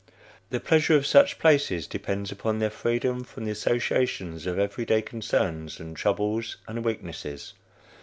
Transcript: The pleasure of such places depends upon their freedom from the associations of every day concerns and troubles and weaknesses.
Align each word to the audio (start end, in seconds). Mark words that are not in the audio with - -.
The 0.49 0.59
pleasure 0.59 0.95
of 0.95 1.05
such 1.05 1.37
places 1.37 1.85
depends 1.85 2.31
upon 2.31 2.57
their 2.57 2.71
freedom 2.71 3.23
from 3.23 3.45
the 3.45 3.51
associations 3.51 4.47
of 4.47 4.57
every 4.57 4.83
day 4.83 5.03
concerns 5.03 5.79
and 5.79 5.95
troubles 5.95 6.57
and 6.67 6.83
weaknesses. 6.83 7.53